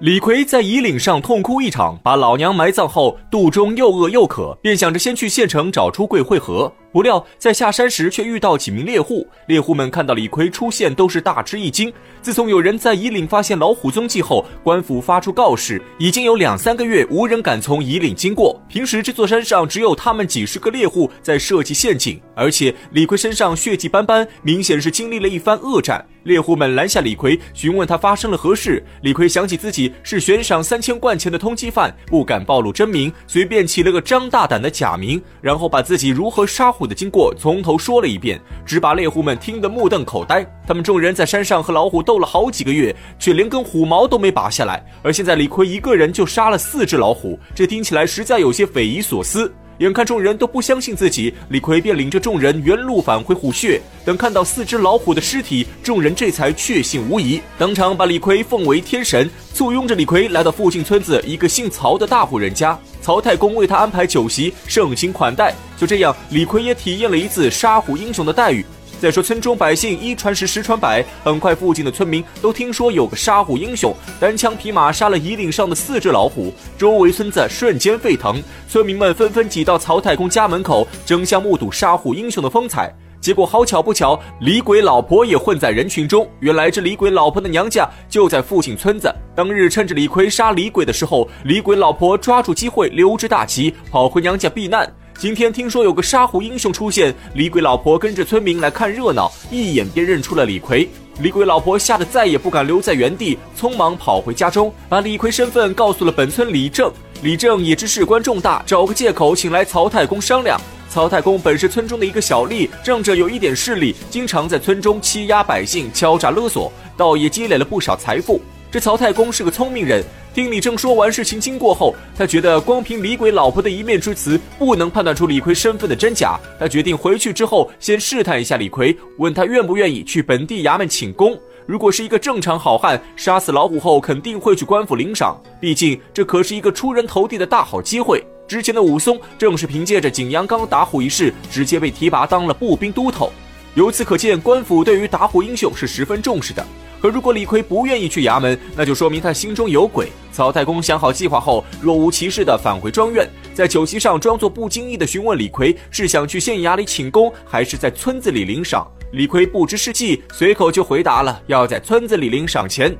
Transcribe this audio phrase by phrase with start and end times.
[0.00, 6.70] 李逵在夷岭上痛哭一场，把老娘埋葬后，肚中又饿又渴，便想着先去县城找朱贵会合。
[6.96, 9.28] 不料在下山时，却遇到几名猎户。
[9.48, 11.92] 猎户们看到李逵出现，都是大吃一惊。
[12.22, 18.58] 自从有人在夷岭发现老虎踪迹后，官府发出告示，已经有两三个月无人敢从夷岭经过。
[18.66, 26.02] 平时这座山上只有他们几十个猎户在设计陷阱，而且李逵身上血迹斑斑，明显是经历了一番恶战。
[26.22, 28.82] 猎户们拦下李逵，询问他发生了何事。
[29.02, 36.85] 李逵想起自己是悬赏三千贯钱的通缉犯，不敢暴露真名，随便起了个张大胆的假名，然后把自己如何杀虎。
[36.86, 40.46] 的经过从头说了一遍，只把猎户们听得目瞪口呆。
[40.66, 44.84] 他们众人在山上和老虎斗了好几个月，却连根虎毛都没拔下来。
[45.02, 49.52] 而现在李逵一个人就杀了四只老虎，这听起来实在有些匪夷所思。
[49.78, 53.80] 眼看众人都不相信自己，李逵便领着众人原路返回虎穴。
[54.06, 62.78] 等看到四只老虎的尸体，众人这才确信无疑，当场把李逵奉为天神，簇拥着李逵来到附近村子一个姓曹的大户人家。
[63.02, 65.54] 曹太公为他安排酒席，盛情款待。
[65.76, 68.64] 就这样，李逵也体验了一次杀虎英雄的待遇。
[68.98, 82.90] 再说，村中百姓一传十，十传百，很快附近的村民都听说有个杀虎英雄，单枪匹马杀了夷岭上的四只老虎，周围村子瞬间沸腾，村民们纷纷挤到曹太公家门口，争相目睹杀虎英雄的风采。
[83.20, 86.28] 结果好巧不巧，李鬼老婆也混在人群中。
[86.40, 89.12] 原来这李鬼老婆的娘家就在附近村子。
[89.34, 94.90] 当日趁着李逵杀李鬼的时候，李鬼老婆抓住机会溜之大吉，跑回娘家避难。
[95.18, 100.86] 今天听说有个沙湖英雄出现，李鬼老婆跟着村民来看热闹，一眼便认出了李逵。
[101.20, 106.92] 李鬼老婆吓得再也不敢留在原地，匆忙跑回家中，把李逵身份告诉了本村李正。
[107.22, 110.60] 李正也知事关重大，找个借口请来曹太公商量。
[110.90, 118.38] 曹太公本是村中的一个小吏，仗着有一点势力，经常在村中欺压百姓、敲诈勒索，倒也积累了不少财富。
[118.70, 120.04] 这曹太公是个聪明人。
[120.36, 126.38] 听李正说完事情经过后，他觉得光凭李鬼老婆的一面之词不能判断出李逵身份的真假。
[126.60, 131.34] 他决定回去之后先试探一下李逵，问他愿不愿意去本地衙门请功。
[131.64, 138.22] 如果是一个正常好汉，杀死老虎后肯定会去官府领赏，毕竟这可是一个出人头地的大好机会。
[138.46, 143.32] 之前的武松正是凭借着景阳冈打虎一事，直接被提拔当了步兵都头。
[143.74, 146.62] 由此可见，官府对于打虎英雄是十分重视的。
[147.00, 150.08] 可如果李逵不愿意去衙门，那就说明他心中有鬼。
[150.32, 158.86] 曹太公想好计划后，若无其事地返回庄院，在酒席上装作不经意地询问李逵是想去县衙里请功，还是在村子里领赏。
[159.12, 162.94] 李逵不知是计，随口就回答了要在村子里领赏钱，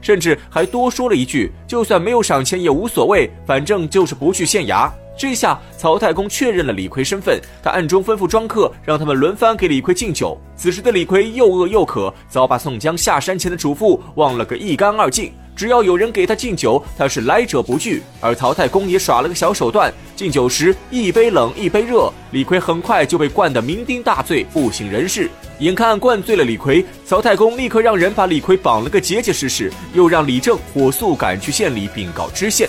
[0.00, 4.90] 甚至还多说了一句，就算没有赏钱也无所谓，反正就是不去县衙。
[5.20, 10.34] 这下曹太公确认了李逵身份，他暗中吩咐庄客，让他们轮番给李逵敬酒。
[10.56, 15.30] 此时的李逵又饿又渴，早把宋江下山前的嘱咐忘了个一干二净。
[15.54, 18.02] 只要有人给他敬酒，他是来者不拒。
[18.18, 25.28] 而曹太公也耍了个小手段，敬酒时一杯冷一杯热，李逵很快就被灌得酩酊大醉，不省人事。
[25.58, 32.66] 眼看灌醉了李逵，曹太公立刻让人把李逵绑了个结结实实，又让李正火速赶去县里禀告知县。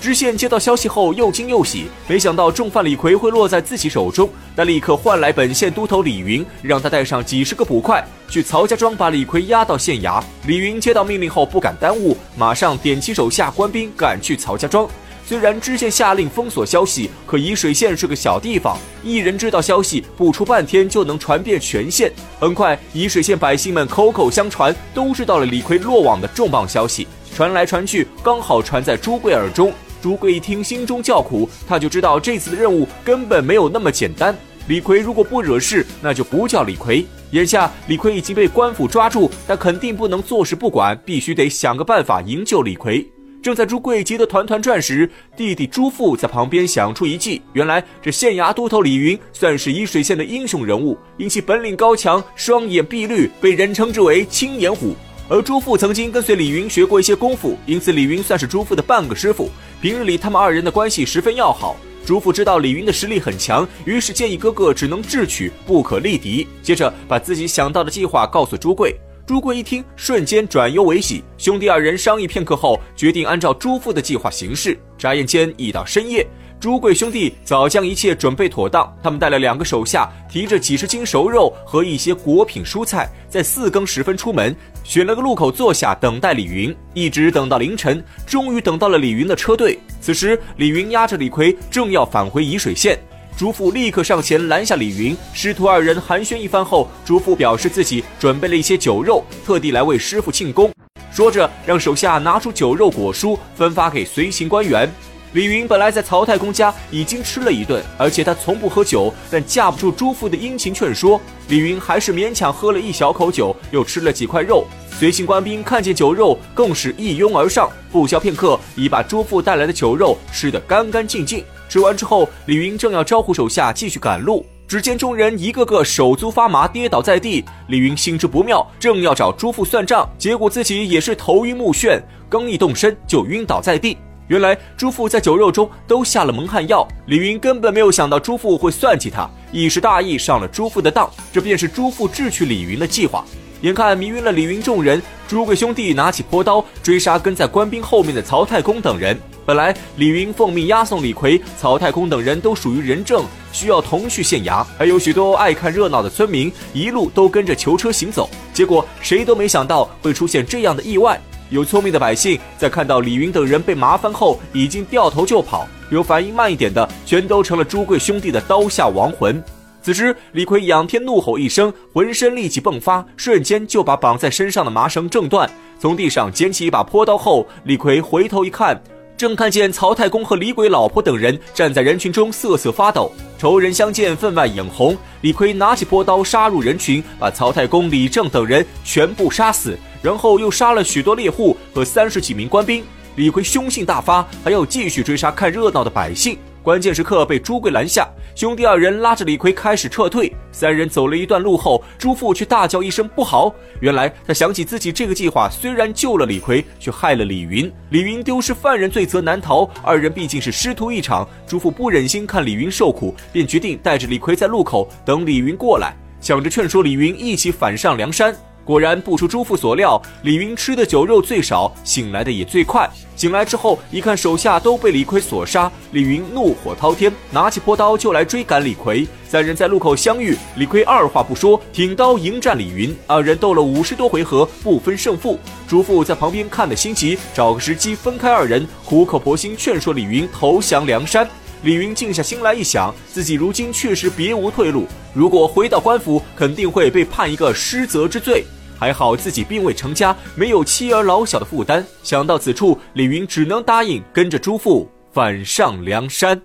[0.00, 10.22] 知县接到消息后又惊又喜，没想到重犯李逵会落在自己手中，他立刻唤来本县都头李云，让他带上几十个捕快去曹家庄把李逵押到县衙。
[10.46, 14.88] 李云接到命令后不敢耽误，马上点起手下官兵赶去曹家庄。
[15.26, 22.10] 虽然知县下令封锁消息，可沂水县是个小地方，一人知道消息不出半天就能传遍全县。
[22.40, 27.06] 很快，沂水县百姓们口口相传，都知道了李逵落网的重磅消息，
[27.38, 29.72] 传来传去，刚好传在朱贵耳中。
[30.02, 34.36] 朱贵一听，心中叫苦，他就知道这次的任务根本没有那么简单。
[34.66, 37.06] 李逵如果不惹事，那就不叫李逵。
[37.30, 43.06] 眼下李逵已经被官府抓住，但肯定不能坐视不管，必须得想个办法营救李逵。
[43.40, 47.40] 正在朱贵急得团团转时，弟弟朱富在旁边想出一计。
[47.52, 54.96] 原来这县衙都头李云算是沂水县的英雄人物，因其本领高强，双眼碧绿，被人称之为青眼虎。
[55.30, 59.50] 而朱父曾经跟随李云学过一些功夫，因此李云算是朱父的半个师傅。
[59.80, 61.76] 平日里他们二人的关系十分要好。
[62.06, 66.48] 朱父知道李云的实力很强，于是建议哥哥只能智取，不可力敌。
[66.62, 68.96] 接着把自己想到的计划告诉朱贵。
[69.28, 71.22] 朱贵一听，瞬间转忧为喜。
[71.36, 74.74] 兄弟二人商议片刻后，决定按照朱父的计划行事。
[74.96, 76.26] 眨眼间已到深夜。
[76.58, 89.78] 朱贵兄弟早将一切准备妥当，他们带了两个手下，提着几十斤熟肉和一些果品蔬菜，在四更时分出门，选了个路口坐下等待李云，一直等到凌晨，终于等到了李云的车队。
[90.00, 92.98] 此时，李云押着李逵正要返回沂水县，
[93.38, 100.72] 朱父立刻上前拦下李云，师徒二人寒暄一番后，朱父表示自己准备了一些酒肉，特地来为师傅庆功。
[101.12, 104.92] 说着让手下拿出酒肉果蔬分发给随行官员。
[105.32, 114.64] 李云本来在曹太公家已经吃了一顿，而且他从不喝酒，但架不住朱父的殷勤劝说，李云还是勉强喝了一小口酒，又吃了几块肉。
[114.90, 121.44] 随行官兵看见酒肉，更是一拥而上，不消片刻，已把朱父带来的酒肉吃得干干净净。
[121.68, 127.44] 吃完之后，李云正要招呼手下继续赶路，只见众人一个个手足发麻，跌倒在地。
[127.68, 133.98] 李云心知不妙，正要找朱父算账，结果自己也是头晕目眩，刚一动身就晕倒在地。
[134.28, 143.24] 原来朱父在酒肉中都下了蒙汗药，李云根本没有想到朱父会算计他，一时大意上了朱父的当，这便是朱父智取李云的计划。
[143.62, 149.18] 眼看迷晕了李云众人，朱贵兄弟拿起坡刀追杀跟在官兵后面的曹太公等人。
[149.46, 158.28] 本来李云奉命押送李逵、曹太公等人都属于人证，需要同去县衙，还有许多爱看热闹的村民一路都跟着囚车行走。
[158.52, 161.18] 结果谁都没想到会出现这样的意外。
[161.50, 169.42] 有聪明的百姓在看到李云等人被麻烦后，已经掉头就跑；有反应慢一点的，全都成了朱贵兄弟的刀下亡魂。
[169.80, 175.50] 此时，李逵仰天怒吼一声，浑身力气迸发，瞬间就把绑在身上的麻绳挣断。
[175.78, 178.78] 从地上捡起一把坡刀后，李逵回头一看，
[179.16, 183.10] 正看见曹太公和李鬼老婆等人站在人群中瑟瑟发抖。
[183.38, 184.94] 仇人相见，分外眼红。
[185.22, 189.78] 李逵拿起坡刀杀入人群，把曹太公、李正等人全部杀死。
[190.02, 192.84] 然后又杀了许多猎户和三十几名官兵，
[193.16, 196.38] 李逵凶性大发，还要继续追杀看热闹的百姓。
[196.60, 200.30] 关键时刻被朱贵拦下，兄弟二人拉着李逵开始撤退。
[200.52, 203.54] 三人走了一段路后，朱富却大叫一声不好。
[203.80, 207.72] 原来他想起自己这个计划虽然救了李逵，却害了李云。
[207.88, 209.64] 李云丢失犯人，罪责难逃。
[209.82, 218.36] 二人毕竟是师徒一场，朱富不忍心看李云受苦，便决定带着李逵在路口等李云过来，想着劝说李云一起反上梁山。
[218.68, 222.86] 果然不出朱父所料，李云吃的酒肉最少，醒来的也最快。
[223.16, 229.08] 醒来之后，一看手下都被李逵所杀，李云怒火滔天，拿起坡刀就来追赶李逵。
[229.26, 232.94] 三人在路口相遇，李逵二话不说，挺刀迎战李云。
[233.06, 235.40] 二人斗了五十多回合，不分胜负。
[235.66, 241.26] 朱父在旁边看得心急，找个时机分开二人，苦口婆心劝说李云投降梁山。
[241.62, 248.44] 李云静下心来一想，自己如今确实别无退路，如果回到官府，肯定会被判一个失责之罪。
[248.78, 251.84] 还好自己并未成家，没有妻儿老小的负担。
[252.02, 256.40] 想到此处，李云只能答应跟着朱父返上梁山。